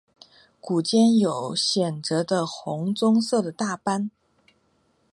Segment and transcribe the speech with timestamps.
[0.59, 4.09] 股间有显着的红棕色的大斑。